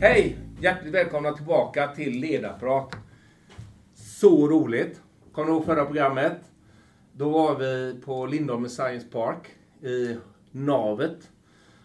[0.00, 0.36] Hej!
[0.60, 2.96] Hjärtligt välkomna tillbaka till Ledarprat.
[3.94, 5.00] Så roligt!
[5.32, 6.36] Kommer du ihåg förra programmet?
[7.12, 9.48] Då var vi på Lindholmen Science Park
[9.82, 10.16] i
[10.50, 11.30] navet.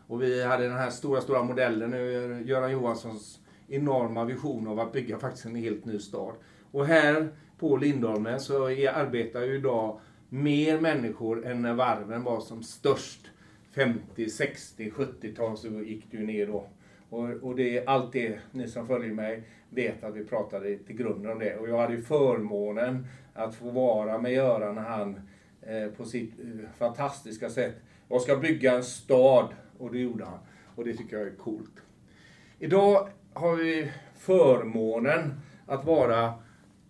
[0.08, 4.94] Och vi hade den här stora, stora modellen, nu Göran Johanssons enorma vision av att
[4.94, 6.34] bygga faktiskt en helt ny stad.
[6.72, 7.28] Och här
[7.60, 13.30] på Lindholmen så är, arbetar ju idag mer människor än när varven var som störst.
[13.76, 16.68] 50, 60, 70-tal så gick det ju ner då.
[17.14, 20.96] Och, och det är allt det ni som följer mig vet att vi pratade till
[20.96, 21.56] grunden om det.
[21.56, 25.20] Och jag hade ju förmånen att få vara med Göran när han
[25.62, 27.76] eh, på sitt eh, fantastiska sätt
[28.08, 29.48] och ska bygga en stad.
[29.78, 30.40] Och det gjorde han.
[30.76, 31.82] Och det tycker jag är coolt.
[32.60, 35.34] Idag har vi förmånen
[35.66, 36.34] att vara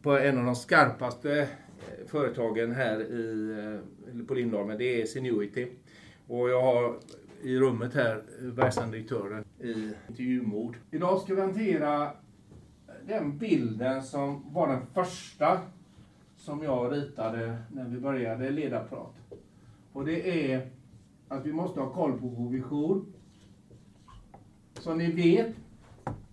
[0.02, 1.48] på en av de skarpaste eh,
[2.08, 3.51] företagen här i,
[4.20, 4.77] eh, på Lindholmen.
[4.77, 5.68] Det är Seniority.
[6.27, 6.96] Och jag har
[7.41, 10.78] i rummet här eh, verkställande direktören i intervjumord.
[10.92, 12.12] Idag ska vi hantera
[13.08, 15.60] den bilden som var den första
[16.36, 19.14] som jag ritade när vi började ledarprat.
[19.94, 20.70] Och det är
[21.28, 23.14] att vi måste ha koll på vår vision.
[24.74, 25.56] Som ni vet,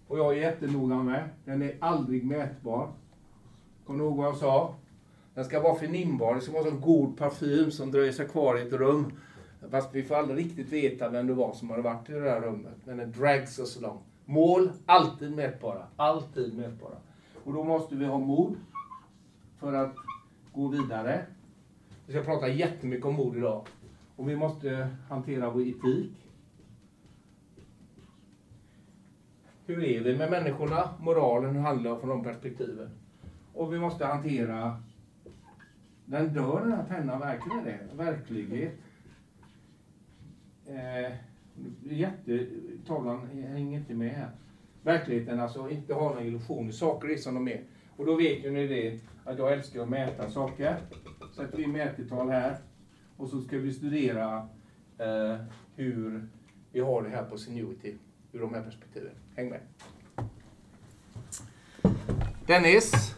[0.06, 2.92] och jag är jättenoga med, den är aldrig mätbar.
[3.86, 4.75] Kommer ni ihåg vad jag sa?
[5.34, 8.62] Den ska vara förnimbar, det ska vara en god parfym som dröjer sig kvar i
[8.62, 9.12] ett rum.
[9.69, 12.41] Fast vi får aldrig riktigt veta vem det var som hade varit i det där
[12.41, 12.77] rummet.
[12.84, 13.98] Men det drags oss along.
[14.25, 15.86] Mål, alltid mätbara.
[15.97, 16.97] Alltid mätbara.
[17.44, 18.56] Och då måste vi ha mod
[19.58, 19.94] för att
[20.52, 21.27] gå vidare.
[22.06, 23.67] Vi ska prata jättemycket om mod idag.
[24.17, 26.12] Och vi måste hantera vår etik.
[29.67, 30.89] Hur är vi med människorna?
[31.00, 32.91] Moralen, hur handlar från de perspektiven?
[33.55, 34.83] Och vi måste hantera
[36.05, 37.78] den dör den här pennan verkligen det?
[37.97, 38.72] Verklighet.
[40.70, 41.12] Eh,
[41.83, 42.46] jätte,
[42.86, 44.30] tavlan hänger inte med här.
[44.83, 46.72] Verkligheten alltså, inte ha några illusioner.
[46.72, 47.64] Saker är som de är.
[47.96, 50.77] Och då vet ju ni det, att jag älskar att mäta saker.
[51.36, 52.56] Sätter vi mätetal här.
[53.17, 54.48] Och så ska vi studera
[54.98, 55.36] eh,
[55.77, 56.28] hur
[56.72, 57.95] vi har det här på Seniority.
[58.33, 59.12] Ur de här perspektiven.
[59.36, 59.61] Häng med.
[62.46, 63.14] Dennis.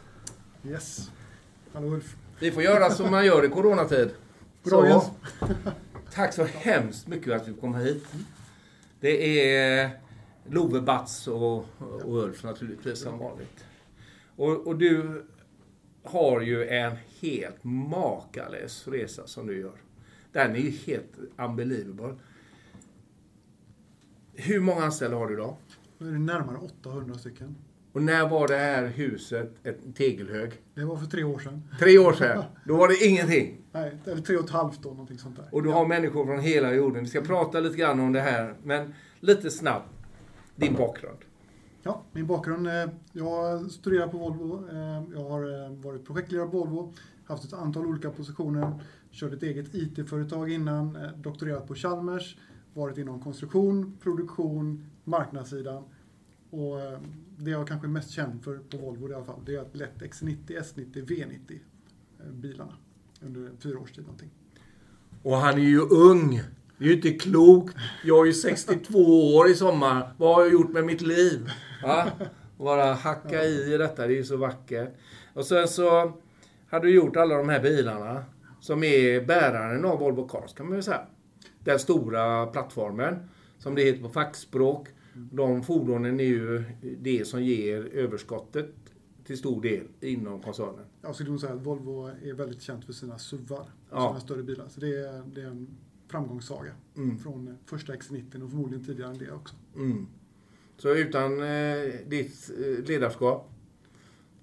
[0.64, 1.10] Yes.
[1.72, 2.16] Hallå Ulf.
[2.40, 4.10] Vi får göra som man gör i coronatid.
[4.64, 5.02] Så.
[6.14, 8.06] Tack så hemskt mycket för att du kom hit.
[9.00, 9.90] Det är
[10.48, 13.64] Love, Bats och, och Ulf naturligtvis som vanligt.
[14.36, 15.22] Och, och, du
[16.02, 19.76] har ju en helt makalös resa som du gör.
[20.32, 22.16] Den är ju helt unbelievable.
[24.34, 25.56] Hur många anställda har du idag?
[25.98, 27.56] Nu är det närmare 800 stycken.
[27.92, 30.52] Och när var det här huset ett tegelhög?
[30.74, 31.62] Det var för tre år sedan.
[31.78, 32.44] Tre år sedan?
[32.64, 33.58] Då var det ingenting?
[33.72, 35.48] Nej, eller tre och ett halvt år, någonting sånt där.
[35.52, 37.02] Och du har människor från hela jorden.
[37.02, 39.88] Vi ska prata lite grann om det här, men lite snabbt.
[40.56, 41.18] Din bakgrund?
[41.82, 42.66] Ja, min bakgrund.
[42.66, 42.72] Eh,
[43.12, 44.68] jag har studerat på Volvo.
[44.70, 46.92] Eh, jag har eh, varit projektledare på Volvo.
[47.24, 48.72] Haft ett antal olika positioner.
[49.10, 50.98] Kört ett eget IT-företag innan.
[51.16, 52.36] Doktorerat på Chalmers.
[52.74, 55.84] Varit inom konstruktion, produktion, marknadssidan.
[56.52, 56.78] Och
[57.36, 59.76] det jag kanske är mest känd för på Volvo i alla fall, det är att
[59.76, 61.58] lett X90, S90, V90
[62.30, 62.74] bilarna
[63.20, 64.30] under fyra års tid någonting.
[65.22, 66.42] Och han är ju ung.
[66.78, 67.76] Det är ju inte klokt.
[68.04, 68.98] Jag är ju 62
[69.36, 70.14] år i sommar.
[70.16, 71.50] Vad har jag gjort med mitt liv?
[71.82, 72.10] Va?
[72.58, 74.94] Bara hacka i detta, det är ju så vackert.
[75.34, 76.12] Och sen så
[76.68, 78.24] hade du gjort alla de här bilarna
[78.60, 81.06] som är bäraren av Volvo Cars, kan man väl säga.
[81.64, 84.88] Den stora plattformen, som det heter på fackspråk.
[85.14, 86.64] De fordonen är ju
[87.00, 88.74] det som ger överskottet
[89.24, 90.84] till stor del inom koncernen.
[91.02, 94.08] Jag skulle nog säga att Volvo är väldigt känt för sina SUVar, ja.
[94.08, 94.68] sina större bilar.
[94.68, 95.68] Så det är, det är en
[96.08, 97.18] framgångssaga mm.
[97.18, 99.54] från första X90 och förmodligen tidigare än det också.
[99.76, 100.06] Mm.
[100.76, 103.52] Så utan eh, ditt eh, ledarskap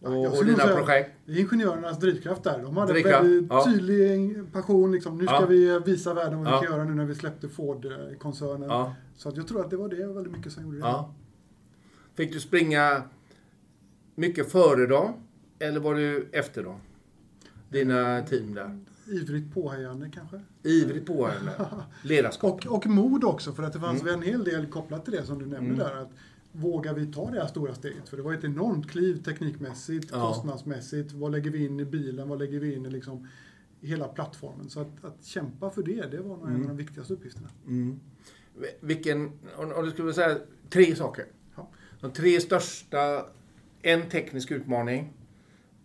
[0.01, 1.11] och, ja, och dina projekt?
[1.25, 2.61] Ingenjörernas drivkraft där.
[2.63, 3.65] De hade drivkraft, väldigt ja.
[3.65, 4.91] tydlig passion.
[4.91, 5.45] Liksom, nu ska ja.
[5.45, 8.69] vi visa världen vad vi kan göra nu när vi släppte Ford-koncernen.
[9.19, 11.03] Så att jag tror att det var det väldigt mycket som gjorde det.
[12.13, 13.03] Fick du springa
[14.15, 15.13] mycket före dem?
[15.59, 16.79] Eller var du efter dem?
[17.69, 18.79] Dina team där?
[19.07, 20.41] Ivrigt påhejande kanske?
[20.63, 21.51] Ivrigt påhejande.
[22.03, 22.65] Ledarskap.
[22.65, 24.13] och, och mod också, för att det fanns mm.
[24.13, 25.77] en hel del kopplat till det som du nämnde mm.
[25.77, 26.01] där.
[26.01, 26.11] Att
[26.51, 28.09] vågar vi ta det här stora steget?
[28.09, 30.33] För det var ett enormt kliv teknikmässigt, ja.
[30.33, 31.11] kostnadsmässigt.
[31.11, 32.29] Vad lägger vi in i bilen?
[32.29, 33.27] Vad lägger vi in i liksom
[33.81, 34.69] hela plattformen?
[34.69, 36.55] Så att, att kämpa för det, det var nog mm.
[36.55, 37.49] en av de viktigaste uppgifterna.
[37.67, 37.99] Mm.
[38.79, 40.37] Vilken, om du skulle säga
[40.69, 41.25] tre saker.
[42.01, 43.25] De tre största
[43.81, 45.13] en teknisk utmaning,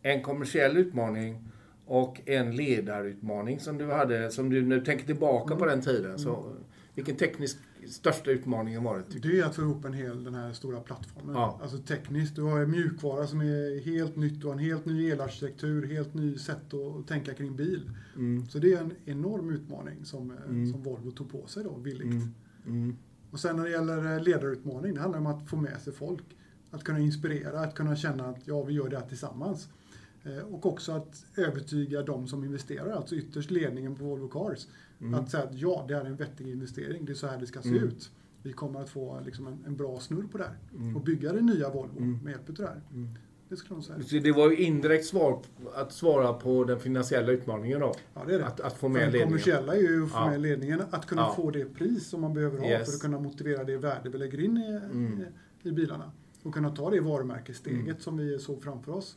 [0.02, 1.48] en kommersiell utmaning
[1.86, 5.58] och en ledarutmaning som du hade, som du, du tänker tillbaka mm.
[5.58, 6.18] på den tiden.
[6.18, 6.56] Så,
[6.94, 7.58] Vilken teknisk
[7.88, 9.22] största utmaning har varit?
[9.22, 11.34] Det är att få ihop en hel den här stora plattformen.
[11.34, 11.58] Ja.
[11.62, 15.10] Alltså tekniskt, du har en mjukvara som är helt nytt, du har en helt ny
[15.10, 17.90] elarkitektur, helt ny sätt att tänka kring bil.
[18.16, 18.46] Mm.
[18.46, 20.72] Så det är en enorm utmaning som, eh, Mm.
[20.72, 22.02] som Volvo tog på sig då, villigt.
[22.04, 22.34] Mm.
[22.66, 22.96] Mm.
[23.30, 26.24] Och sen när det gäller eh, ledarutmaning, det handlar om att få med sig folk.
[26.70, 29.68] Att kunna inspirera, att kunna känna att ja, vi gör det här tillsammans.
[30.24, 34.66] Eh, Och också att övertyga de som investerar, alltså ytterst ledningen på Volvo Cars.
[35.00, 35.14] Mm.
[35.14, 37.46] Att säga att ja, det här är en vettig investering, det är så här det
[37.46, 37.84] ska se Mm.
[37.84, 38.10] ut.
[38.42, 40.58] Vi kommer att få liksom en, en bra snurr på det här.
[40.76, 40.96] Mm.
[40.96, 42.18] Och bygga det nya Volvo Mm.
[42.24, 42.80] med hjälp av det här.
[43.54, 44.02] Det skulle jag säga.
[44.02, 45.40] Så det var ju indirekt svar
[45.74, 47.94] att svara på den finansiella utmaningen då.
[48.14, 48.46] Ja, det är det.
[48.46, 49.28] Att, att få med den ledningen.
[49.28, 50.30] kommersiella är ju att få Ja.
[50.30, 50.82] med ledningen.
[50.90, 51.34] Att kunna Ja.
[51.36, 52.88] få det pris som man behöver ha Yes.
[52.88, 55.24] för att kunna motivera det värde vi lägger in i, Mm.
[55.62, 56.12] i, bilarna.
[56.42, 57.98] Och kunna ta det varumärkessteget Mm.
[58.00, 59.16] som vi såg framför oss.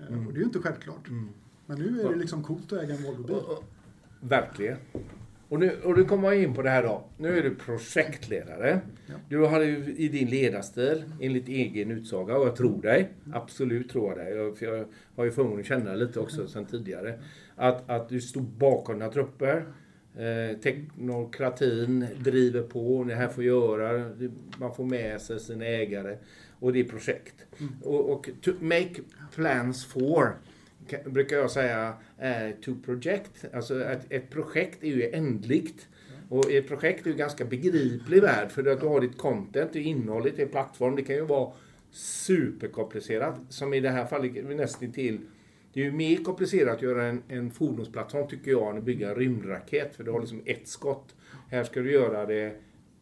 [0.00, 0.26] Eh, Mm.
[0.26, 1.08] Och det är ju inte självklart.
[1.08, 1.28] Mm.
[1.66, 3.36] Men nu är det liksom coolt att äga en Volvo-bil.
[4.20, 4.76] Verkligen.
[5.48, 7.04] Och nu, och nu kommer in på det här då.
[7.18, 8.80] Nu är du projektledare.
[9.06, 9.14] Ja.
[9.28, 13.08] Du har ju i din ledarstil, enligt egen utsaga, och jag tror dig.
[13.32, 14.36] Absolut tror jag dig.
[14.36, 17.18] Jag- För jag har ju förmånen att känna dig lite också sedan tidigare.
[17.56, 19.64] Att, att du stod bakom dina trupper.
[20.16, 24.10] Eh, teknokratin driver på, det här får göra,
[24.58, 26.16] man får med sig sina ägare.
[26.60, 27.34] Och det är projekt.
[27.60, 27.72] Mm.
[27.82, 28.94] Och, och to make
[29.34, 30.36] plans for
[31.04, 33.44] brukar jag säga är to project.
[33.52, 35.88] Alltså ett, ett projekt är ju ändligt.
[36.28, 39.80] Och ett projekt är ju ganska begriplig värld för att du har ditt content, det
[39.80, 40.96] innehållet, är plattform.
[40.96, 41.52] Det kan ju vara
[41.90, 43.34] superkomplicerat.
[43.48, 45.20] Som i det här fallet nästan till.
[45.72, 49.08] Det är ju mer komplicerat att göra en, en fordonsplattform tycker jag än att bygga
[49.08, 49.96] en rymdraket.
[49.96, 51.14] För du har liksom ett skott.
[51.50, 52.56] Här ska du göra det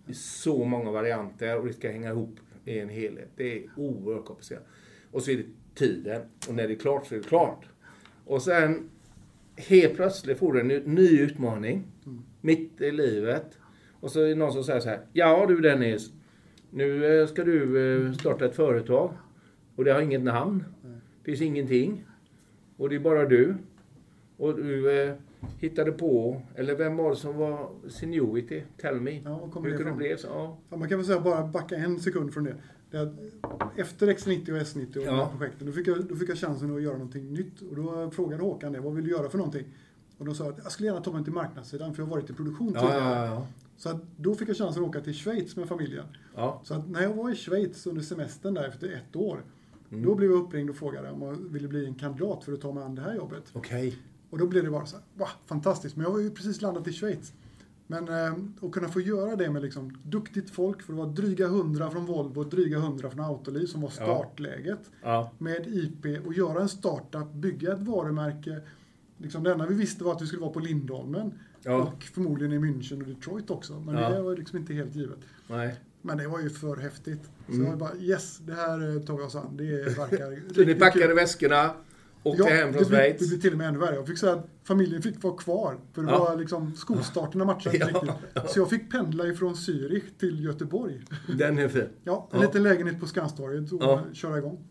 [0.07, 3.29] i så många varianter och det ska hänga ihop i en helhet.
[3.37, 4.67] Det är oerhört komplicerat.
[5.11, 5.45] Och så är det
[5.75, 6.23] tiden.
[6.49, 7.67] Och när det är klart så är det klart.
[8.25, 8.91] Och sen
[9.57, 11.85] helt plötsligt får du en ny- utmaning.
[12.07, 12.23] Mm.
[12.41, 13.59] Mitt i livet.
[14.01, 15.01] Och så är det någon som säger så här.
[15.13, 16.13] Ja du Dennis.
[16.71, 19.13] Nu eh, ska du eh, starta ett företag.
[19.77, 20.65] Och det har inget namn.
[20.83, 22.05] Det finns ingenting.
[22.77, 23.55] Och det är bara du.
[24.37, 25.15] Och du eh,
[25.59, 28.63] hittade på, eller vem var det som var seniority?
[28.81, 29.21] Tell me.
[29.25, 30.27] Ja, Hur kunde det bli så?
[30.29, 30.59] Ja.
[30.71, 32.55] Ja, man kan väl säga bara backa en sekund från det.
[33.77, 35.25] Efter X90 och S90 och de Ja.
[35.25, 37.61] här projekten, då fick, jag, då fick jag chansen att göra någonting nytt.
[37.71, 39.67] Och då frågade Håkan det, vad vill du göra för någonting?
[40.19, 42.17] Och då sa jag att jag skulle gärna ta mig till marknadssidan för jag har
[42.17, 42.99] varit i produktion tidigare.
[42.99, 43.47] ja, ja.
[43.77, 46.05] Så att då fick jag chansen att åka till Schweiz med familjen.
[46.63, 49.43] Så att när jag var i Schweiz under semestern där efter ett år,
[49.91, 50.05] Mm.
[50.07, 52.73] då blev jag uppringd och frågade om jag ville bli en kandidat för att ta
[52.73, 53.43] mig an det här jobbet.
[53.53, 53.99] Okej.
[54.31, 55.97] Och då blev det bara så här, va, fantastiskt.
[55.97, 57.33] Men jag har ju precis landat i Schweiz.
[57.87, 61.49] Men eh, att kunna få göra det med liksom duktigt folk, för det var dryga
[61.49, 64.81] hundra från Volvo och dryga hundra från Autoliv som var startläget.
[65.03, 65.31] Ja.
[65.39, 68.61] Med IP och göra en startup, bygga ett varumärke.
[69.19, 71.33] Liksom det enda vi visste var att vi skulle vara på Lindholmen.
[71.63, 71.77] Ja.
[71.83, 73.81] Och förmodligen i München och Detroit också.
[73.87, 74.09] Men Ja.
[74.11, 75.19] det var liksom inte helt givet.
[75.49, 75.75] Nej.
[76.03, 77.31] Men det var ju för häftigt.
[77.47, 77.67] Så Mm.
[77.67, 79.57] jag bara yes, det här eh, tar vi oss an.
[79.57, 79.65] Det
[79.99, 80.09] verkar
[80.55, 81.15] Så ni riktigt packade kul.
[81.17, 81.71] väskorna,
[82.25, 83.19] åkte Ja, hem från Schweiz?
[83.21, 83.95] det blir till och med ännu värre.
[83.95, 85.77] Jag fick säga att familjen fick vara kvar.
[85.93, 86.19] För det Ja.
[86.19, 88.51] var liksom skolstarterna matchade inte Ja, riktigt.
[88.51, 91.01] Så jag fick pendla ifrån Zürich till Göteborg.
[91.39, 91.89] Den är fin.
[92.05, 94.03] Ja, en liten lägenhet på Skanstorget och Ja.
[94.13, 94.65] köra igång.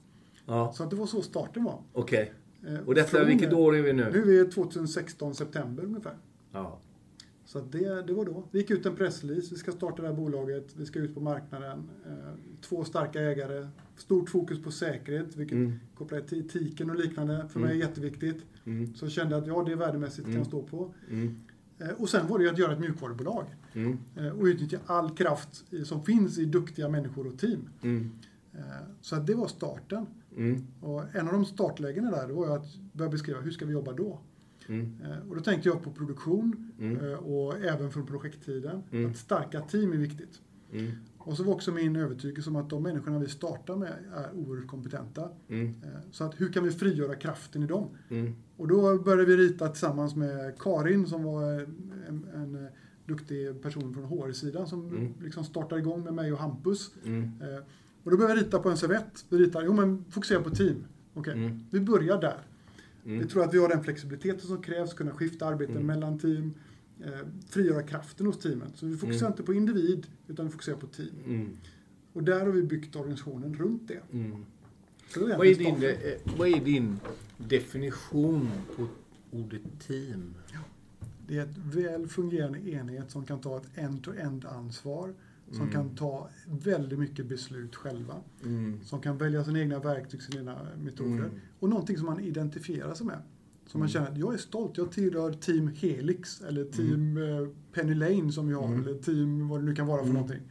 [0.45, 1.81] Ja, Så att det var så starten var.
[1.94, 2.33] okej.
[2.67, 4.10] Eh, Och detta, från- vilket år är vi nu?
[4.13, 6.13] Nu är vi 2016, september ungefär.
[6.53, 6.79] Ja.
[7.53, 8.43] Så det, det var då.
[8.51, 9.48] Det gick ut en pressrelease.
[9.51, 10.75] Vi ska starta det här bolaget.
[10.75, 11.89] Vi ska ut på marknaden.
[12.05, 13.67] Eh, två starka ägare.
[13.98, 15.74] Stort fokus på säkerhet, vilket Mm.
[15.95, 17.45] kopplat till etiken och liknande.
[17.50, 17.88] För mig är Mm.
[17.88, 18.45] jätteviktigt.
[18.65, 18.95] Mm.
[18.95, 20.38] Så jag kände att ja, det värdemässigt kan Mm.
[20.38, 20.93] jag stå på.
[21.10, 21.36] Mm.
[21.79, 23.45] Eh, Och sen var det ju att göra ett mjukvarubolag.
[23.74, 23.98] Mm.
[24.15, 27.69] eh, Och utnyttja all kraft som finns i duktiga människor och team.
[27.81, 28.12] Mm.
[29.01, 30.05] Så att det var starten.
[30.38, 30.67] Mm.
[30.81, 33.93] Och en av de startlägena där var ju att börja beskriva hur ska vi jobba
[33.93, 34.19] då?
[34.67, 34.98] Mm.
[35.03, 37.05] Eh, Och då tänkte jag på produktion Mm.
[37.12, 38.84] eh, och även från projekttiden.
[38.91, 39.12] Mm.
[39.12, 40.41] Att starka team är viktigt.
[40.72, 40.91] Mm.
[41.17, 44.67] Och så var också min övertygelse om att de människorna vi startar med är oerhört
[44.67, 45.29] kompetenta.
[45.48, 45.67] Mm.
[45.67, 47.88] Eh, Så att hur kan vi frigöra kraften i dem?
[48.10, 48.34] Mm.
[48.58, 51.43] Och då började vi rita tillsammans med Karin som var
[52.08, 52.67] en, en
[53.05, 56.91] duktig person från HR-sidan som liksom startade igång med mig och Hampus.
[58.03, 59.25] Och då började vi rita på en servett.
[59.29, 60.75] Vi ritar, jo men fokusera på team.
[61.13, 61.60] Okej, Mm.
[61.72, 62.38] vi börjar där.
[63.03, 63.27] Vi Mm.
[63.27, 65.88] tror att vi har den flexibiliteten som krävs, kunna skifta arbeten Mm.
[65.88, 66.53] mellan team,
[67.03, 67.12] eh,
[67.50, 68.72] frigöra kraften hos teamet.
[68.75, 69.31] Så vi fokuserar Mm.
[69.33, 71.15] inte på individ, utan vi fokuserar på team.
[71.25, 71.50] Mm.
[72.13, 74.00] Och där har vi byggt organisationen runt det.
[74.12, 74.45] Mm.
[75.13, 77.00] Det är Vad, är din, eh, vad är din
[77.38, 78.88] definition på
[79.31, 80.33] ordet team?
[81.27, 85.13] Det är ett väl fungerande enhet som kan ta ett end-to-end ansvar,
[85.51, 85.71] som Mm.
[85.73, 86.29] kan ta
[86.63, 88.79] väldigt mycket beslut själva, Mm.
[88.83, 91.09] som kan välja sina egna verktyg, sina egna metoder.
[91.25, 91.31] Mm.
[91.59, 93.17] Och någonting som man identifierar sig med.
[93.67, 97.93] Så man känner att jag är stolt, jag tillhör Team Helix eller Team eh, Penny
[97.93, 98.81] Lane som vi har, Mm.
[98.81, 100.13] eller Team vad det nu kan vara för Mm.
[100.21, 100.41] någonting.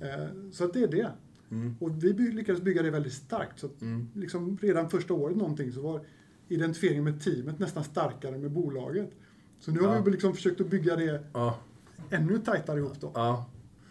[0.00, 1.12] Eh, Så att det är det.
[1.50, 1.76] Mm.
[1.80, 3.58] Och vi lyckades bygga det väldigt starkt.
[3.60, 4.08] Så Mm.
[4.14, 6.00] liksom redan första året någonting så var
[6.48, 9.10] identifieringen med teamet nästan starkare med bolaget.
[9.60, 10.02] Så nu har Ja.
[10.02, 11.58] vi liksom försökt att bygga det Ja.
[12.10, 13.10] ännu tajtare ihop då.
[13.14, 13.46] ja.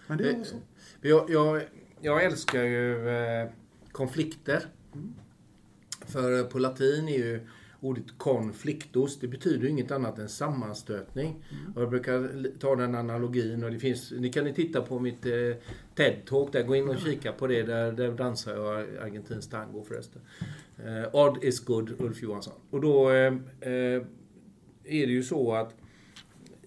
[0.07, 0.55] Men det Eh, var så.
[1.01, 1.61] Jag, jag,
[2.01, 3.49] jag älskar ju eh,
[3.91, 4.65] konflikter.
[6.07, 7.39] För på latin är ju
[7.79, 11.43] ordet konfliktos, det betyder ju inget annat än sammanstötning.
[11.75, 15.25] Och jag brukar ta den analogin och det finns, ni kan ni titta på mitt
[15.25, 15.31] eh,
[15.95, 20.21] TED-talk där, gå in och kika på det, där, där dansar jag argentinsk tango förresten.
[20.85, 22.53] Eh, Odd is good, Ulf Johansson.
[22.69, 24.01] Och då eh, eh,
[24.83, 25.75] är det ju så att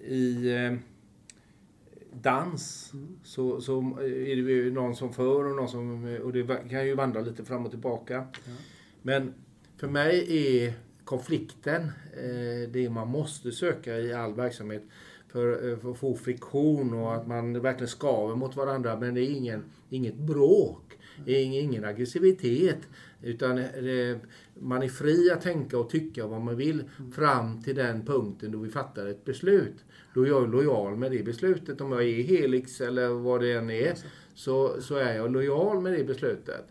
[0.00, 0.72] i eh,
[2.22, 2.92] dans
[3.24, 6.18] så, så är det ju någon som för och någon som...
[6.24, 8.26] Och det kan ju vandra lite fram och tillbaka.
[9.02, 9.34] Men
[9.76, 10.72] för mig är
[11.04, 11.82] konflikten
[12.12, 14.82] eh, det man måste söka i all verksamhet
[15.28, 18.96] för, eh, för att få friktion och att man verkligen skaver mot varandra.
[19.00, 22.78] Men det är ingen, inget bråk, ingen, ingen aggressivitet.
[23.22, 24.20] Utan det,
[24.54, 28.58] man är fri att tänka och tycka vad man vill fram till den punkten då
[28.58, 29.84] vi fattar ett beslut.
[30.14, 31.80] Då är jag lojal med det beslutet.
[31.80, 33.94] Om jag är Helix eller vad det än är
[34.34, 36.64] så, så är jag lojal med det beslutet.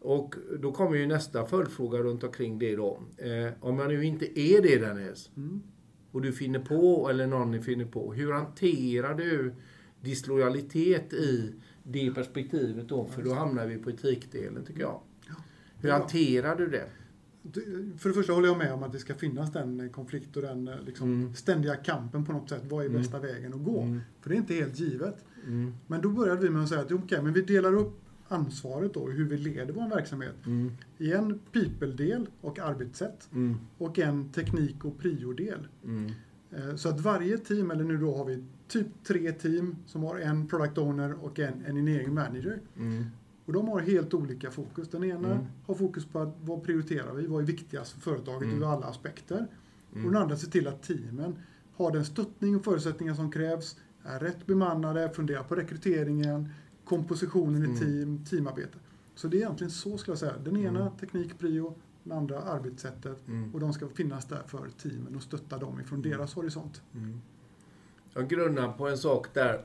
[0.00, 3.02] Och då kommer ju nästa följdfråga runt omkring det då.
[3.16, 5.62] Eh, om jag nu inte är det Dennis Mm.
[6.10, 9.54] och du finner på, eller någon finner på, hur hanterar du
[10.00, 11.52] dislojalitet i
[11.90, 13.06] det perspektivet då?
[13.06, 15.00] För då hamnar vi på etikdelen tycker jag.
[15.80, 16.86] Hur hanterar du det?
[17.98, 20.42] För det första håller jag med om att det ska finnas den eh, konflikt och
[20.42, 21.34] den eh, liksom Mm.
[21.34, 22.62] ständiga kampen på något sätt.
[22.68, 23.02] Vad är Mm.
[23.02, 23.80] bästa vägen att gå?
[23.82, 24.00] Mm.
[24.20, 25.24] För det är inte helt givet.
[25.46, 25.72] Mm.
[25.86, 29.08] Men då började vi med att säga att okej, men vi delar upp ansvaret då,
[29.08, 30.72] hur vi leder vår verksamhet Mm.
[30.98, 33.56] i en people-del och arbetssätt Mm.
[33.78, 35.68] och en teknik och prio-del.
[35.84, 36.10] Mm.
[36.50, 40.18] Eh, Så att varje team, eller nu då har vi typ tre team som har
[40.18, 42.60] en product owner och en engineering manager.
[42.76, 43.04] Mm.
[43.44, 44.88] Och de har helt olika fokus.
[44.88, 45.44] Den ena Mm.
[45.66, 48.62] har fokus på att vad prioriterar vi, vad är viktigast för företaget Mm.
[48.62, 49.46] ur alla aspekter.
[49.92, 50.06] Mm.
[50.06, 51.38] Och den andra ser till att teamen
[51.76, 56.48] har den stöttning och förutsättningar som krävs, är rätt bemannade, funderar på rekryteringen,
[56.84, 57.76] kompositionen Mm.
[57.76, 58.78] i team, teamarbete.
[59.14, 60.34] Så det är egentligen så skulle jag säga.
[60.44, 60.96] Den ena Mm.
[61.00, 63.28] teknik, prio, den andra arbetssättet.
[63.28, 63.54] Mm.
[63.54, 66.10] Och de ska finnas där för teamen och stötta dem ifrån Mm.
[66.10, 66.82] deras horisont.
[68.16, 68.28] Mm.
[68.28, 69.60] Jag grunnar på en sak där.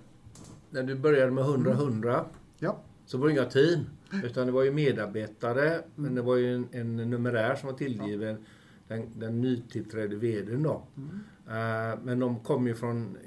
[0.70, 2.25] När du började med 100-100
[2.60, 3.79] Ja, så var det inga team.
[4.24, 5.81] Utan det var ju medarbetare.
[5.96, 8.46] Men det var ju en, en numerär som var tillgiven
[8.88, 10.84] den, den nytillträdde vdn då.
[10.98, 11.10] Mm.
[11.48, 13.17] Eh, men de kom ju från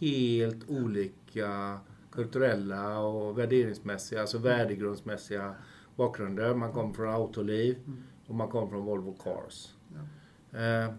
[0.00, 1.78] helt olika
[2.12, 5.54] kulturella och värderingsmässiga, alltså värdegrundsmässiga
[5.96, 6.54] bakgrunder.
[6.54, 8.02] Man kom från Autoliv Mm.
[8.26, 9.74] och man kom från Volvo Cars.
[9.94, 10.58] Ja.
[10.60, 10.92] Eh,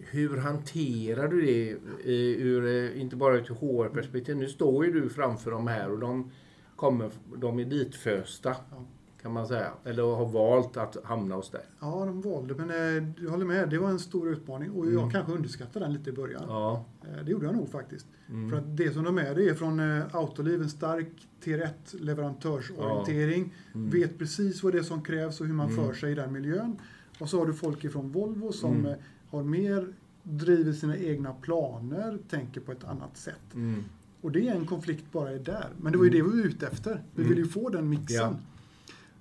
[0.00, 1.76] hur hanterar du det
[2.10, 4.36] ur, eh, inte bara ur HR-perspektiv?
[4.36, 6.30] Nu står ju du framför dem här och de,
[6.76, 8.84] kommer, de är ditfösta, Ja.
[9.22, 9.72] kan man säga.
[9.84, 11.60] Eller har valt att hamna hos dig.
[11.80, 13.68] ja, de valde, men eh, jag håller med.
[13.70, 15.10] Det var en stor utmaning och jag Mm.
[15.10, 16.42] kanske underskattade den lite i början.
[16.48, 16.84] Ja.
[17.02, 18.06] Eh, Det gjorde jag nog faktiskt.
[18.28, 18.50] Mm.
[18.50, 21.94] För att det som de är, det är från eh, Autoliv, en stark Tier 1
[22.00, 23.54] leverantörsorientering.
[23.74, 23.90] Mm.
[23.90, 25.84] Vet precis vad det är som krävs och hur man Mm.
[25.86, 26.76] för sig i den miljön.
[27.18, 28.92] Och så har du folk ifrån Volvo som Mm.
[29.30, 29.88] Har mer
[30.22, 33.54] driver sina egna planer, tänker på ett annat sätt.
[33.54, 33.84] Mm.
[34.20, 35.68] Och det är en konflikt bara där.
[35.80, 37.02] Men det var ju det vi var ute efter.
[37.14, 37.28] Vi Mm.
[37.34, 38.16] ville ju få den mixen.
[38.16, 38.34] Ja.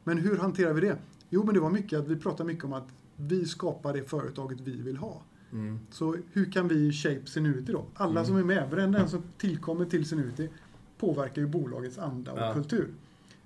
[0.03, 0.97] Men hur hanterar vi det?
[1.29, 4.59] Jo, men det var mycket att vi pratade mycket om att vi skapar det företaget
[4.61, 5.21] vi vill ha.
[5.51, 5.79] Mm.
[5.91, 7.85] Så hur kan vi shape Zenuity då?
[7.93, 8.25] Alla Mm.
[8.25, 10.49] som är med, varenda en som tillkommer till Zenuity
[10.97, 12.53] påverkar ju bolagets anda och Ja.
[12.53, 12.87] kultur.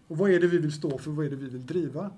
[0.07, 1.11] Och vad är det vi vill stå för?
[1.11, 2.11] Vad är det vi vill driva?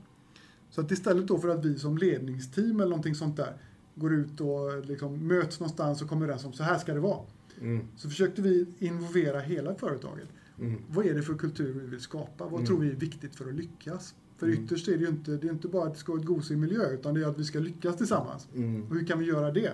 [0.70, 3.54] Så att istället då för att vi som ledningsteam eller någonting sånt där
[3.96, 7.20] går ut och liksom möts någonstans och kommer överens om så här ska det vara.
[7.62, 7.88] Mm.
[7.96, 10.30] Så försökte vi involvera hela företaget.
[10.60, 10.75] Mm.
[10.90, 12.44] Vad är det för kultur vi vill skapa?
[12.44, 12.66] Vad Mm.
[12.66, 14.16] tror vi är viktigt för att lyckas?
[14.38, 14.64] För Mm.
[14.64, 16.58] ytterst är det ju inte, det är inte bara att det ska vara ett gosig
[16.58, 18.48] miljö, utan det är att vi ska lyckas tillsammans.
[18.56, 18.84] Mm.
[18.90, 19.74] Och hur kan vi göra det?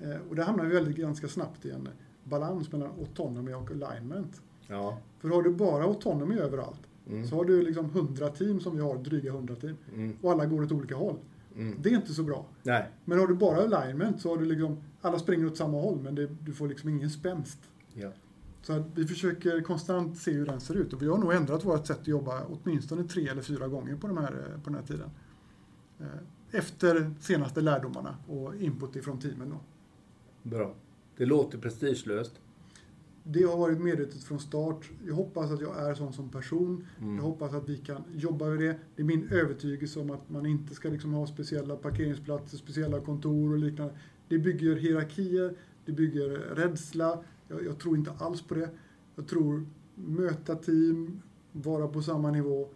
[0.00, 1.88] Eh, Och där hamnar vi väldigt ganska snabbt i en
[2.24, 4.42] balans mellan autonomy och alignment.
[4.66, 4.98] Ja.
[5.20, 7.26] För har du bara autonomy överallt, Mm.
[7.26, 10.16] så har du liksom 100 team som vi har, dryga 100 team, Mm.
[10.22, 11.16] och alla går åt olika håll.
[11.58, 11.82] Mm.
[11.82, 12.46] Det är inte så bra.
[12.62, 12.90] Nej.
[13.04, 16.14] Men har du bara alignment så har du liksom, alla springer åt samma håll, men
[16.14, 17.58] det, du får liksom ingen spänst.
[17.94, 18.12] Ja.
[18.62, 20.92] Så att vi försöker konstant se hur den ser ut.
[20.92, 24.06] Och vi har nog ändrat vårt sätt att jobba åtminstone tre eller fyra gånger på,
[24.06, 25.10] de här, eh, på den här tiden.
[26.00, 26.06] Eh,
[26.50, 29.50] Efter senaste lärdomarna och input ifrån teamen.
[29.50, 29.60] Då.
[30.50, 30.74] Bra.
[31.16, 32.40] Det låter prestigelöst.
[33.30, 34.90] Det har varit medvetet från start.
[35.06, 36.86] Jag hoppas att jag är sån som person.
[37.00, 37.16] Mm.
[37.16, 38.78] Jag hoppas att vi kan jobba med det.
[38.96, 43.52] Det är min övertygelse om att man inte ska liksom ha speciella parkeringsplatser, speciella kontor
[43.52, 43.94] och liknande.
[44.28, 47.18] Det bygger hierarkier, det bygger rädsla.
[47.48, 48.70] Jag, jag tror inte alls på det.
[49.16, 52.68] Jag tror möta team, vara på samma nivå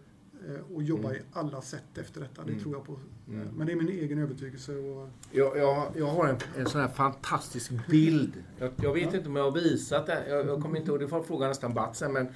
[0.73, 1.21] och jobba Mm.
[1.21, 2.43] i alla sätt efter detta.
[2.43, 2.63] Det Mm.
[2.63, 2.99] tror jag på.
[3.27, 3.47] Mm.
[3.47, 4.75] Men det är min egen övertygelse.
[4.75, 8.33] Och, Jag, jag, jag har en, en sån här fantastisk bild.
[8.59, 9.17] Jag, jag vet Ja.
[9.17, 10.23] inte om jag har visat det.
[10.29, 12.13] Jag, jag kommer inte ihåg, det får fråga nästan Bart sen.
[12.13, 12.27] Men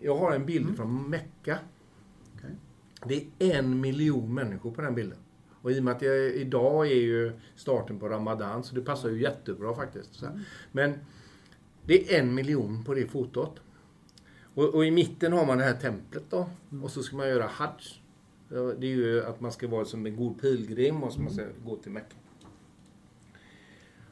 [0.00, 0.76] jag har en bild Mm.
[0.76, 1.58] från Mecka.
[2.36, 2.50] Okej.
[3.06, 5.18] Det är en miljon människor på den bilden.
[5.62, 9.08] Och i och med att jag, idag är ju starten på Ramadan så det passar
[9.08, 10.22] ju jättebra faktiskt.
[10.22, 10.38] Mm.
[10.72, 10.94] Men
[11.84, 13.60] det är en miljon på det fotot.
[14.56, 16.46] Och, och i mitten har man det här templet då.
[16.72, 16.84] Mm.
[16.84, 18.02] Och så ska man göra hajj.
[18.48, 21.44] Det är ju att man ska vara som en god pilgrim och så man ska
[21.64, 22.16] gå till Mecka.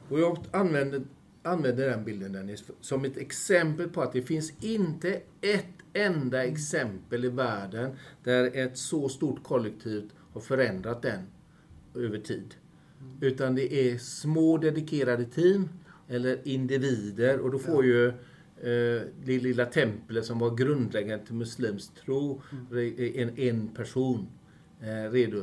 [0.09, 1.01] Och jag använder,
[1.43, 7.25] använder den bilden Dennis, som ett exempel på att det finns inte ett enda exempel
[7.25, 11.19] i världen där ett så stort kollektiv har förändrat den
[11.95, 12.55] över tid.
[13.21, 15.69] Utan det är små dedikerade team
[16.07, 18.13] eller individer och då får ju
[19.23, 22.41] det lilla templet som var grundläggande till muslims tro,
[22.71, 24.27] är en, en person
[24.81, 25.37] eh, redo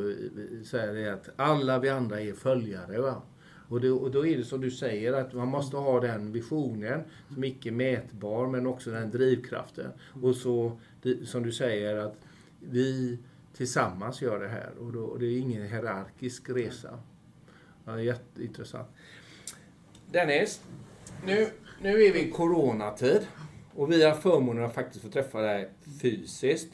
[0.65, 3.01] säger det att alla vi andra är följare.
[3.01, 3.23] Va?
[3.69, 7.03] Och, det, och då är det som du säger att man måste ha den visionen
[7.35, 9.93] som icke är mätbar men också den drivkraften.
[10.23, 12.17] Och så det, som du säger att
[12.61, 13.19] vi
[13.57, 16.99] tillsammans gör det här och, då, och det är ingen hierarkisk resa.
[17.85, 18.89] Ja, jätteintressant.
[20.11, 20.61] Dennis,
[21.27, 21.49] nu,
[21.83, 23.27] nu är vi i coronatid
[23.75, 25.69] och vi har förmånen att faktiskt få träffa dig
[26.03, 26.73] fysiskt.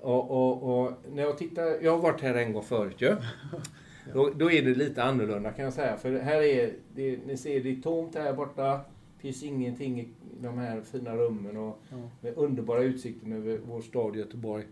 [0.00, 3.16] Och, och, och när jag tittar, jag har varit här en gång förut ju.
[4.14, 5.96] Då, då är det lite annorlunda kan jag säga.
[5.96, 8.80] För här är, det, ni ser det är tomt här borta.
[9.16, 10.08] Det finns ingenting i
[10.40, 11.82] de här fina rummen och
[12.20, 14.64] med underbara utsikten över vår stad Göteborg.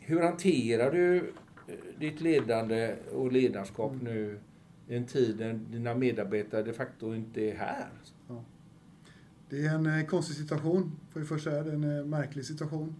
[0.00, 4.04] Hur hanterar du eh, ditt ledande och ledarskap Mm.
[4.04, 4.38] nu
[4.88, 7.88] i en tid när dina medarbetare de facto inte är här?
[9.52, 11.62] Det är en eh, konstig situation, får jag först säga.
[11.62, 12.94] Det är en eh, märklig situation.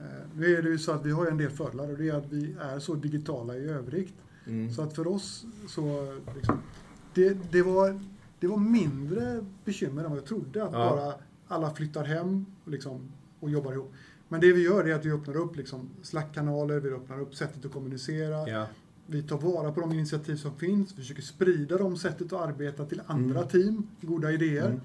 [0.00, 0.04] Eh,
[0.36, 2.32] Nu är det ju så att vi har en del fördelar och det är att
[2.32, 4.14] vi är så digitala i övrigt.
[4.46, 4.72] Mm.
[4.72, 6.14] Så att för oss så...
[6.36, 6.58] Liksom,
[7.14, 8.00] det, det, var,
[8.40, 10.64] det var mindre bekymmer än vad jag trodde.
[10.64, 10.78] Att Ja.
[10.96, 11.14] bara
[11.48, 13.00] alla flyttar hem och, liksom,
[13.40, 13.92] och jobbar ihop.
[14.28, 17.64] Men det vi gör är att vi öppnar upp liksom Slack-kanaler, vi öppnar upp sättet
[17.64, 18.48] att kommunicera.
[18.48, 18.66] Ja.
[19.06, 22.84] Vi tar vara på de initiativ som finns, vi försöker sprida de sättet att arbeta
[22.86, 23.48] till andra Mm.
[23.50, 24.66] team, goda idéer.
[24.66, 24.80] Mm.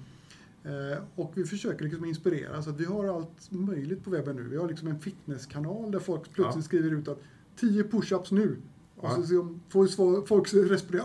[0.64, 2.62] Eh, och vi försöker liksom inspirera.
[2.62, 4.42] Så att vi har allt möjligt på webben nu.
[4.42, 6.62] Vi har liksom en fitnesskanal där folk plötsligt Ja.
[6.62, 7.20] skriver ut att
[7.56, 8.56] 10 push-ups nu.
[8.96, 9.14] Och Ja.
[9.16, 11.04] så ser de- får folk respirera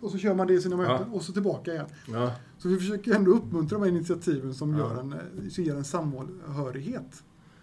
[0.00, 1.86] och så kör man det i sina möten och så tillbaka igen.
[2.12, 2.32] Ja.
[2.58, 4.78] Så vi försöker ändå uppmuntra de här initiativen som Ja.
[4.78, 5.18] gör en, eh,
[5.50, 7.22] som ger en samhörighet.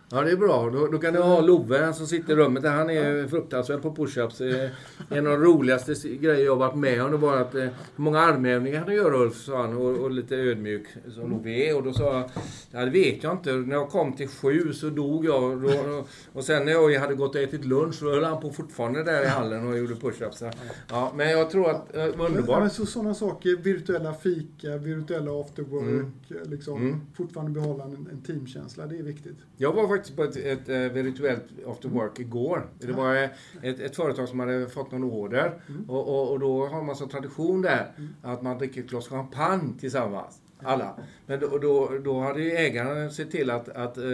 [0.09, 0.69] Ja, det är bra.
[0.69, 2.63] Då, då kan du ha Love han som sitter i rummet.
[2.63, 2.71] där.
[2.71, 4.41] Han är fruktansvärd på push-ups.
[4.63, 4.69] Eh,
[5.17, 8.19] En av de roligaste grejer jag varit med om det var att eh, hur många
[8.19, 9.35] armhävningar kan du göra Ulf?
[9.35, 11.75] sa han och, och lite ödmjuk som Love är.
[11.77, 12.29] Och då sa jag,
[12.71, 13.51] ja det vet jag inte.
[13.53, 15.43] När jag kom till sju så dog jag.
[15.43, 18.49] Och, då, och sen när jag hade gått och ätit lunch så höll han på
[18.49, 20.51] fortfarande där i hallen och gjorde push-ups.
[20.89, 22.71] Ja, men jag tror att, eh, Ja, men underbart.
[22.73, 26.11] så, sådana saker, virtuella fika, virtuella after work, Mm.
[26.45, 27.01] liksom, Mm.
[27.17, 29.37] fortfarande behålla en, en teamkänsla, det är viktigt.
[29.57, 32.67] Jag var faktiskt på ett, eh, virtuellt after work igår.
[32.79, 33.29] Det var eh,
[33.61, 35.61] ett, ett företag som hade fått någon order.
[35.69, 35.89] Mm.
[35.89, 38.15] Och, och, och då har man som tradition där Mm.
[38.21, 40.41] att man dricker ett glas champagne tillsammans.
[40.63, 40.95] Alla.
[41.25, 44.05] Men då, då, då hade ju ägaren sett till att, att eh,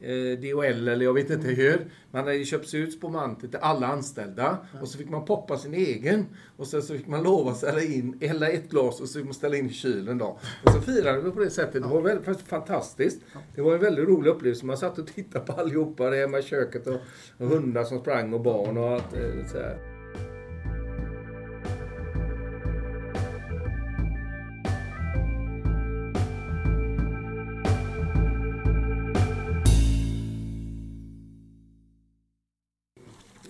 [0.00, 3.86] eh DHL, eller jag vet inte hur, man hade köpt köpt ut spumante till alla
[3.86, 4.58] anställda.
[4.80, 6.26] Och så fick man poppa sin egen.
[6.56, 9.24] Och sen så fick man lova att ställa in, hälla ett glas och så fick
[9.24, 10.38] man ställa in i kylen då.
[10.64, 11.82] Och så firade vi på det sättet.
[11.82, 13.22] Det var väldigt fantastiskt.
[13.54, 14.66] Det var en väldigt rolig upplevelse.
[14.66, 17.00] Man satt och tittade på allihopa där hemma i köket och,
[17.38, 19.91] och hundar som sprang och barn och allt eh,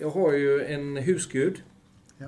[0.03, 1.63] Jag har ju en husgud.
[2.17, 2.27] Ja.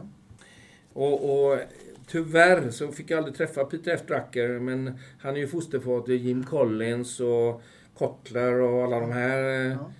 [0.94, 1.60] Och, och
[2.08, 4.02] tyvärr så fick jag aldrig träffa Peter F.
[4.08, 7.62] Drucker, men han är ju fosterfar till Jim Collins och
[7.98, 9.92] Kotler och alla de här eh, Ja.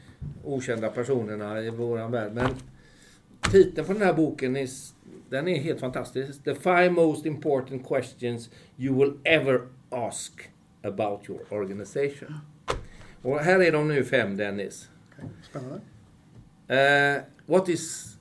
[0.44, 2.32] okända personerna i våran värld.
[2.34, 2.48] Men
[3.52, 4.68] titeln på den här boken är,
[5.30, 6.44] den är helt fantastisk.
[6.44, 10.50] The five most important questions you will ever ask
[10.82, 12.40] about your organization.
[13.22, 14.90] Och här är de nu fem, Dennis.
[15.18, 15.82] Okej, Spännande.
[16.68, 18.18] Eh, what is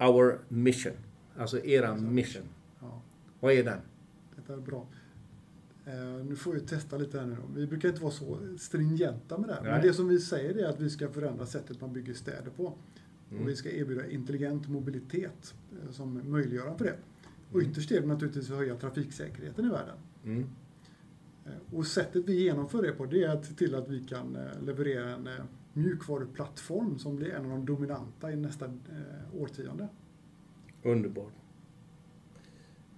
[0.00, 0.92] our mission?
[1.38, 2.42] Alltså era mission.
[2.80, 3.02] Ja,
[3.40, 3.80] Vad är den?
[4.36, 4.86] detta är bra.
[5.86, 7.60] Eh, nu får vi testa lite här nu då.
[7.60, 9.62] Vi brukar inte vara så stringenta med det här.
[9.62, 9.72] Nej.
[9.72, 12.72] Men det som vi säger är att vi ska förändra sättet man bygger städer på.
[13.30, 13.42] Mm.
[13.42, 16.96] Och vi ska erbjuda intelligent mobilitet eh, som möjliggörare för det.
[17.50, 17.70] Och Mm.
[17.70, 19.96] ytterst är det naturligtvis att höja trafiksäkerheten i världen.
[20.24, 20.46] Mm.
[21.72, 25.10] Och sättet vi genomför det på det är att se till att vi kan leverera
[25.10, 25.28] en
[25.76, 29.88] mjukvaruplattform som blir en av de dominanta i nästa eh, årtionde.
[30.82, 31.32] Underbart.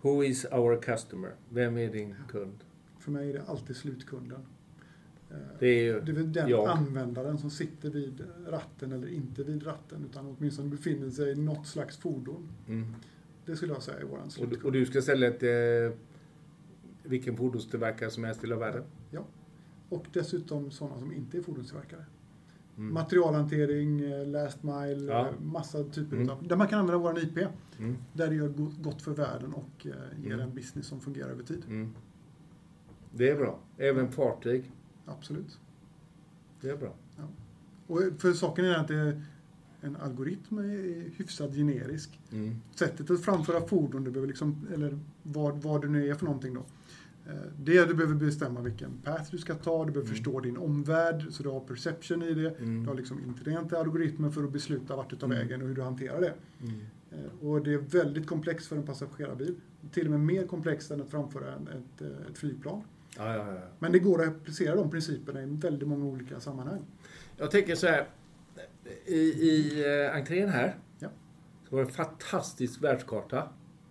[0.03, 1.35] Who is our customer?
[1.49, 2.65] Vem är din kund?
[2.99, 4.41] För mig är det alltid slutkunden.
[5.31, 6.69] Eh, Det är ju Det är den jag.
[6.69, 11.67] användaren som sitter vid ratten eller inte vid ratten utan åtminstone befinner sig i något
[11.67, 12.49] slags fordon.
[12.69, 12.95] Mm.
[13.47, 14.65] Det skulle jag säga är våran Och, du- slutkund.
[14.65, 15.93] och du ska sälja till eh,
[17.03, 18.83] vilken fordonstillverkare som helst i hela världen?
[19.91, 22.05] Och dessutom sådana som inte är fordonstillverkare.
[22.79, 22.95] Mm.
[22.95, 25.29] Materialhantering, eh, last mile, Ja.
[25.29, 26.31] eh, massa typer Mm.
[26.31, 26.49] av...
[26.49, 27.39] Där man kan använda våran IP.
[27.79, 27.97] Mm.
[28.13, 29.93] Där det gör go- gott för världen och eh,
[30.25, 30.41] ger Mm.
[30.49, 31.63] en business som fungerar över tid.
[31.69, 31.91] Mm.
[33.15, 33.59] Det är bra.
[33.77, 34.73] Även fartyg.
[35.07, 35.59] Absolut.
[36.61, 36.95] Det är bra.
[37.87, 39.23] Och för saken är att det
[39.81, 42.21] en algoritm är hyfsat generisk.
[42.33, 42.55] Mm.
[42.75, 46.55] Sättet att framföra fordon, det behöver liksom, eller vad, vad det nu är för någonting
[46.55, 46.63] då.
[47.29, 50.15] Eh, Det du behöver bestämma vilken path du ska ta, du behöver Mm.
[50.17, 52.51] förstå din omvärld, så du har perception i det.
[52.59, 52.83] Mm.
[52.83, 55.39] Du har liksom intelligenta algoritmer för att besluta vart du tar Mm.
[55.39, 56.35] vägen och hur du hanterar det.
[56.63, 56.75] Mm.
[57.11, 59.55] Eh, Och det är väldigt komplext för en passagerarbil.
[59.93, 62.83] Till och med mer komplext än att framföra en- ett, eh, ett flygplan.
[63.17, 63.61] Ja, ja, ja.
[63.79, 66.81] Men det går att applicera de principerna i väldigt många olika sammanhang.
[67.37, 68.09] Jag tänker så här.
[69.07, 71.09] I, i entrén här Ja.
[71.69, 73.49] så var det en fantastisk världskarta.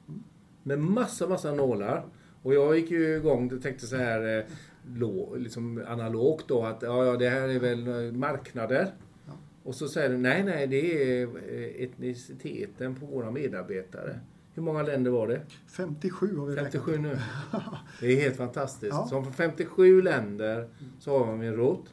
[0.07, 0.23] Mm.
[0.63, 2.05] Med massa, massa nålar.
[2.47, 7.05] Och jag gick ju igång och tänkte så här eh, liksom analogt då att ja,
[7.05, 8.93] ja, det här är väl eh, marknader.
[9.25, 9.33] Ja.
[9.63, 14.19] Och så säger du nej, nej, det är eh, etniciteten på våra medarbetare.
[14.53, 15.41] Hur många länder var det?
[15.67, 17.17] 57 har vi räknat 57 nu.
[17.99, 18.93] Det är helt fantastiskt.
[18.93, 19.07] Ja.
[19.09, 21.85] Så från 57 länder så har vi en rot.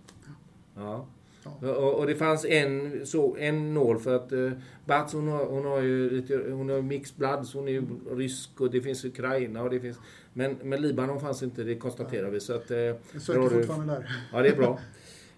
[0.76, 1.06] Ja.
[1.44, 1.74] Ja.
[1.74, 4.52] Och, och det fanns en, så, en nål för att uh,
[4.84, 7.86] Bats hon har, hon har ju lite, hon har mixed blood, så hon är ju
[8.10, 9.98] rysk och det finns Ukraina och det finns...
[10.34, 12.40] Men, men Libanon fanns inte, det konstaterar vi.
[12.40, 14.10] Så att, uh, Jag söker du- fortfarande där.
[14.32, 14.78] ja, det är bra.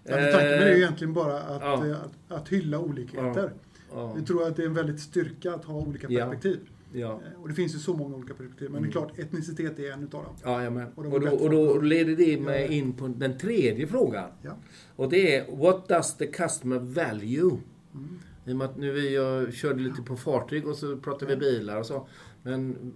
[0.09, 1.87] Ja, tanken är ju Eh, egentligen bara att, ja.
[1.87, 3.53] eh, att, att hylla olikheter.
[3.91, 6.25] ja, Vi tror att det är en väldigt styrka att ha olika Ja.
[6.25, 6.59] perspektiv.
[6.93, 8.69] ja, Eh, Och det finns ju så många olika perspektiv.
[8.71, 8.91] Men det är Mm.
[8.91, 10.33] klart, etnicitet är en utav dem.
[10.43, 10.87] ja, ja, men.
[10.95, 12.67] Och Och, då, och då leder det mig Ja.
[12.71, 14.29] in på den tredje frågan.
[14.41, 14.57] Ja.
[14.95, 17.57] Och det är, what does the customer value?
[17.93, 18.19] Mm.
[18.45, 21.77] I och med att nu vi körde lite på fartyg och så pratade vi bilar
[21.79, 22.07] och så.
[22.43, 22.93] Men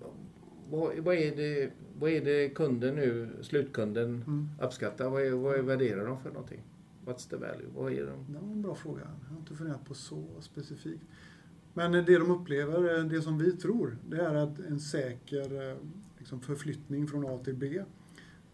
[0.71, 4.49] vad, vad, är det, vad är det kunden nu, slutkunden, Mm.
[4.62, 5.10] uppskattar?
[5.10, 6.62] Vad, är, vad är, värderar de för någonting?
[7.05, 7.67] What's the value?
[7.75, 8.34] Vad är de?
[8.34, 9.01] Det var en bra fråga.
[9.23, 11.03] Jag har inte funderat på så specifikt.
[11.73, 15.77] Men det de upplever, det som vi tror, det är att en säker eh,
[16.17, 17.84] liksom förflyttning från A till B.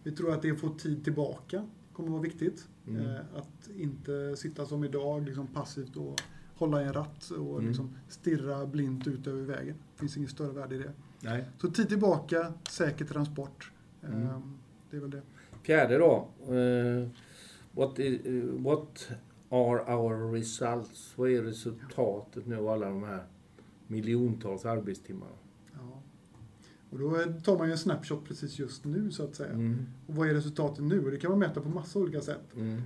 [0.03, 2.67] Vi tror att det att få tid tillbaka kommer att vara viktigt.
[2.87, 3.05] Mm.
[3.05, 6.21] Eh, Att inte sitta som idag, liksom passivt och
[6.55, 7.67] hålla i en ratt och Mm.
[7.67, 9.75] liksom stirra blint ut över vägen.
[9.93, 10.91] Det finns inget större värde i det.
[11.21, 11.45] Nej.
[11.61, 13.71] Så tid tillbaka, säker transport.
[14.03, 14.23] Mm.
[14.23, 14.39] Eh,
[14.91, 15.21] Det är väl det.
[15.63, 16.27] Fjärde då.
[16.55, 17.07] eh,
[17.71, 18.21] what, is,
[18.57, 19.09] what
[19.49, 21.13] are our results?
[21.15, 23.23] Vad är resultatet nu av alla de här
[23.87, 25.31] miljontals arbetstimmarna?
[25.73, 26.01] Ja.
[26.89, 29.51] Och då tar man ju en snapshot precis just nu så att säga.
[29.53, 29.85] Mm.
[30.07, 31.05] Och vad är resultatet nu?
[31.05, 32.55] Och det kan man mäta på massa olika sätt.
[32.55, 32.81] Mm.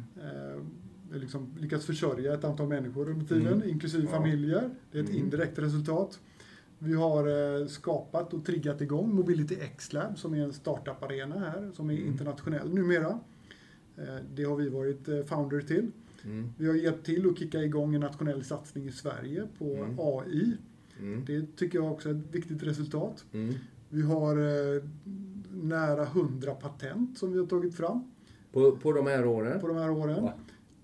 [1.12, 3.70] Har liksom lyckats försörja ett antal människor under tiden, Mm.
[3.70, 4.10] inklusive Ja.
[4.18, 4.70] familjer.
[4.92, 5.22] Det är ett Mm.
[5.24, 6.20] indirekt resultat.
[6.84, 7.28] Vi har
[7.62, 12.08] eh, skapat och triggat igång Mobility X-Lab som är en startup-arena här, som är Mm.
[12.08, 13.20] internationell numera.
[13.98, 15.92] Eh, det har vi varit eh, founder till.
[16.24, 16.50] Mm.
[16.58, 19.96] Vi har hjälpt till att kicka igång en nationell satsning i Sverige på Mm.
[20.00, 20.58] AI.
[21.00, 21.26] Mm.
[21.26, 23.26] Det tycker jag också är ett viktigt resultat.
[23.34, 23.54] Mm.
[23.90, 24.36] Vi har
[25.68, 28.12] nära 100 patent som vi har tagit fram
[28.52, 29.60] På, på de här åren?
[29.62, 30.24] på de här åren.
[30.24, 30.34] Va?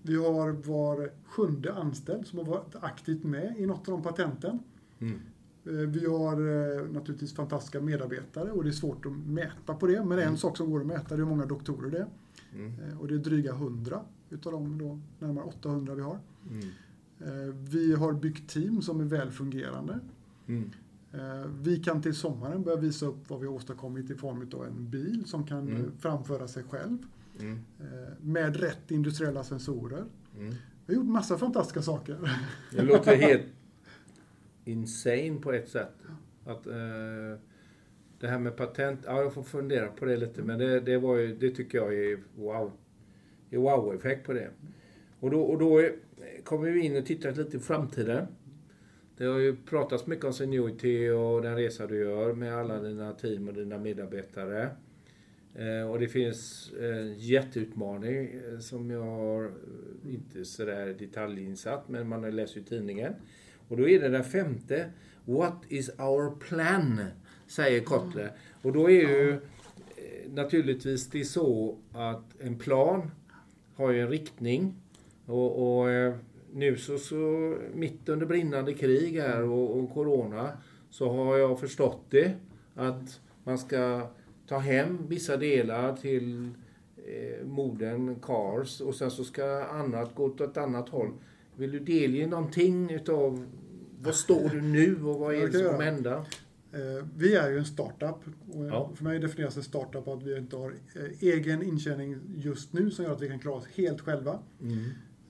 [0.02, 4.58] Vi har var sjunde anställd som har varit aktivt med i något av de patenten.
[4.98, 5.20] Mm.
[5.68, 10.04] Eh, Vi har eh, naturligtvis fantastiska medarbetare och det är svårt att mäta på det.
[10.04, 10.36] Men en Mm.
[10.36, 12.06] sak som går att mäta det är hur många doktorer det är.
[12.54, 12.72] Mm.
[12.90, 14.00] Eh, Och det är dryga 100
[14.30, 16.18] utav dem då närmare 800 vi har.
[16.50, 16.68] Mm.
[17.70, 19.98] Vi har byggt team som är väl fungerande.
[20.46, 20.70] Mm.
[21.62, 24.90] Vi kan till sommaren börja visa upp vad vi har åstadkommit i form av en
[24.90, 25.92] bil som kan Mm.
[25.98, 26.98] framföra sig själv.
[27.40, 27.58] Mm.
[28.20, 30.04] Med rätt industriella sensorer.
[30.86, 32.38] Vi har gjort massa fantastiska saker.
[32.72, 33.42] Det låter helt
[34.68, 35.94] insane på ett sätt.
[36.44, 37.40] Att, eh,
[38.20, 41.16] det här med patent, ja jag får fundera på det lite men det, det, var
[41.16, 42.72] ju, det tycker jag är wow.
[43.50, 44.50] Det är wow-effekt på det.
[45.20, 45.92] Och då, och då är,
[46.44, 48.26] kommer vi in och tittar lite i framtiden.
[49.16, 53.12] Det har ju pratats mycket om Seniority och den resa du gör med alla dina
[53.12, 54.70] team och dina medarbetare.
[55.54, 59.52] Eh, och det finns en jätteutmaning eh, som jag har
[60.06, 63.14] inte sådär detaljinsatt, men man läser ju tidningen.
[63.68, 64.90] Och då är det den femte.
[65.24, 67.04] What is our plan?
[67.46, 68.32] Säger Kotler.
[68.62, 73.10] Och då är ju eh, naturligtvis det så att en plan
[73.74, 74.74] har ju en riktning.
[75.26, 76.14] Och, och eh,
[76.52, 80.52] nu så, så mitt under brinnande krig här och, och corona
[80.90, 82.32] så har jag förstått det
[82.74, 84.08] att man ska
[84.46, 86.50] ta hem vissa delar till
[86.96, 91.12] eh, modern Cars och sen så ska annat gå åt ett annat håll.
[91.58, 93.46] Vill du delge någonting utav
[94.00, 96.16] vad står du nu och vad är det som kommer hända?
[96.72, 98.16] Eh, vi är ju en startup.
[98.52, 98.90] Och Ja.
[98.94, 103.04] För mig definieras en startup att vi inte har eh, egen intjäning just nu som
[103.04, 104.38] gör att vi kan klara oss helt själva.
[104.62, 104.78] Mm.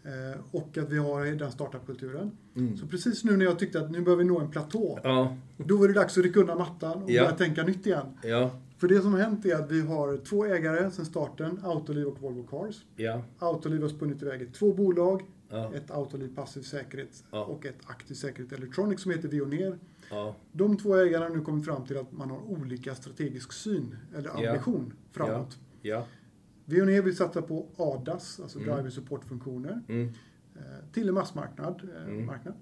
[0.05, 2.31] Eh, Och att vi har den startup-kulturen.
[2.57, 2.77] Mm.
[2.77, 4.99] Så precis nu när jag tyckte att nu behöver vi nå en platå.
[5.03, 7.23] Ja, Då var det dags att rycka undan mattan och Ja.
[7.25, 8.07] börja tänka nytt igen.
[8.23, 12.07] ja, För det som har hänt är att vi har två ägare sedan starten, Autoliv
[12.07, 12.85] och Volvo Cars.
[12.97, 15.23] ja, Autoliv har spunnit iväg i två bolag.
[15.49, 17.45] Ja, Ett Autoliv passiv säkerhet Ja.
[17.45, 19.79] och ett aktiv säkerhet Electronics som heter Veoneer.
[20.11, 23.97] ja, De två ägarna har nu kommit fram till att man har olika strategisk syn
[24.17, 25.59] eller ambition framåt.
[25.83, 26.07] ja.
[26.65, 28.75] Veoneer vill satsa på ADAS, alltså Mm.
[28.75, 30.09] driver support-funktioner, Mm.
[30.57, 31.89] eh, till en massmarknad.
[31.97, 32.27] eh, Mm.
[32.27, 32.55] Marknad.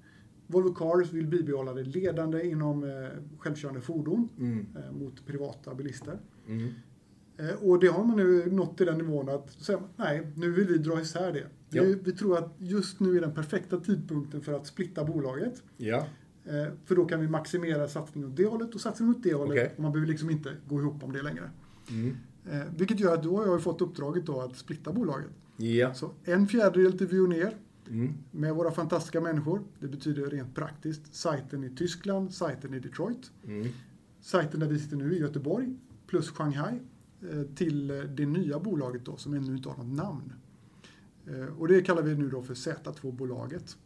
[0.47, 4.67] Volvo Cars vill bibehålla det ledande inom eh, självkörande fordon Mm.
[4.77, 6.19] eh, mot privata bilister.
[6.47, 6.69] Mm.
[7.37, 10.67] Eh, Och det har man nu nått till den nivån att säga, nej, nu vill
[10.67, 11.47] vi dra isär det.
[11.77, 11.83] Ja.
[11.83, 15.63] Vi, vi tror att just nu är den perfekta tidpunkten för att splitta bolaget.
[15.77, 16.07] Ja,
[16.49, 19.53] Eh, För då kan vi maximera satsningen åt det hållet och satsningen åt det hållet.
[19.53, 19.73] Okej.
[19.77, 21.51] Och man behöver liksom inte gå ihop om det längre.
[21.91, 22.17] mm.
[22.51, 25.31] Eh, Vilket gör att då har jag fått uppdraget då att splitta bolaget.
[25.57, 27.57] ja, Så en fjärdedel till Veoneer
[27.91, 28.13] mm.
[28.31, 29.63] med våra fantastiska människor.
[29.81, 33.31] Det betyder rent praktiskt sajten i Tyskland, sajten i Detroit.
[33.47, 33.69] Mm.
[34.21, 36.81] Sajten där vi sitter nu i Göteborg plus Shanghai
[37.23, 37.87] eh, till
[38.17, 40.33] det nya bolaget då som ännu inte har något namn.
[41.27, 43.77] Eh, Och det kallar vi nu då för Z2-bolaget.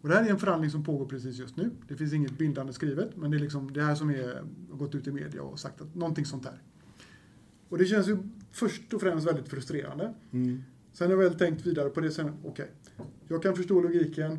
[0.00, 1.70] Och det här är en förhandling som pågår precis just nu.
[1.88, 4.94] Det finns inget bindande skrivet, men det är liksom det här som är, har gått
[4.94, 6.62] ut i media och sagt att någonting sånt här.
[7.68, 8.18] Och det känns ju
[8.52, 10.14] först och främst väldigt frustrerande.
[10.32, 10.62] Mm.
[10.92, 12.70] Sen har jag väl tänkt vidare på det sen, okej,
[13.28, 14.38] jag kan förstå logiken.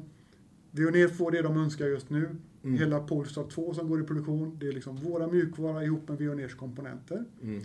[0.71, 2.35] Veoneer får det de önskar just nu.
[2.63, 2.77] Mm.
[2.77, 6.55] Hela Polestar 2 som går i produktion, det är liksom våra mjukvara ihop med Veoneers
[6.55, 7.25] komponenter.
[7.41, 7.61] Mm.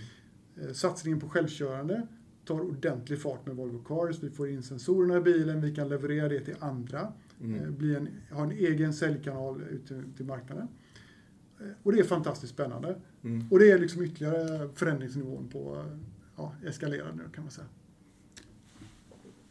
[0.56, 2.06] Eh, Satsningen på självkörande
[2.44, 4.22] tar ordentlig fart med Volvo Cars.
[4.22, 7.12] Vi får in sensorerna i bilen, vi kan leverera det till andra.
[7.40, 7.60] Mm.
[7.64, 10.68] Eh, Bli en, ha en egen säljkanal ut till, till marknaden.
[11.60, 12.96] Eh, Och det är fantastiskt spännande.
[13.24, 13.48] Mm.
[13.50, 15.98] Och det är liksom ytterligare förändringsnivån på eh,
[16.36, 17.66] ja, eskalerad nu kan man säga.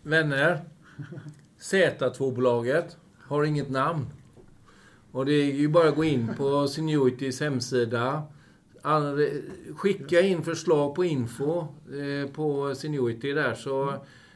[0.01, 0.61] Vänner,
[1.59, 4.05] Z2-bolaget har inget namn.
[5.11, 8.23] Och det är ju bara att gå in på Seniorities hemsida.
[9.75, 13.89] Skicka in förslag på info eh, på Seniority där så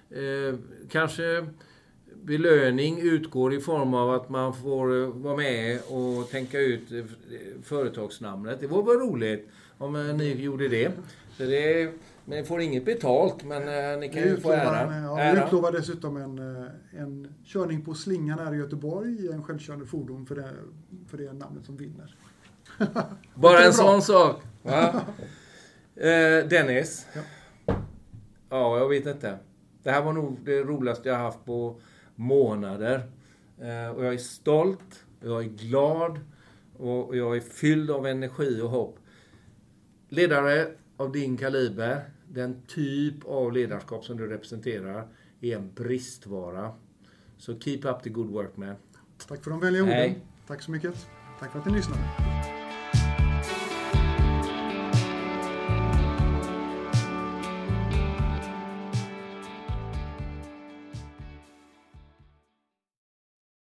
[0.10, 0.56] eh,
[0.90, 1.48] kanske
[2.24, 6.82] belöning utgår i form av att man får eh, vara med och tänka ut
[7.64, 8.60] företagsnamnet.
[8.60, 10.92] Det var väl roligt om ni gjorde det.
[11.38, 11.92] Så det
[12.26, 15.02] men ni får inget betalt, men ni kan Vi ju få utlovar, ära.
[15.02, 16.40] ja, vi utlovar dessutom en,
[16.92, 20.50] en körning på slingan här i Göteborg i en självkörande fordon för det,
[21.08, 22.16] för det namnet som vinner.
[23.36, 24.42] Bara en sån sak.
[24.64, 25.02] Va?
[26.00, 27.08] Eh, Dennis.
[27.14, 27.22] Ja.
[28.50, 29.38] Ja, jag vet inte.
[29.84, 31.82] Det här var nog det roligaste jag haft på
[32.16, 33.12] månader.
[33.62, 36.20] Eh, och jag är stolt, jag är glad
[36.78, 39.00] och jag är fylld av energi och hopp.
[40.10, 45.08] Ledare av din kaliber, den typ av ledarskap som du representerar,
[45.42, 46.72] är en bristvara.
[47.38, 48.76] Så keep up the good work man.
[49.28, 50.16] Tack för de vänliga orden.
[50.48, 51.08] Tack så mycket.
[51.40, 52.27] Tack för att ni lyssnade.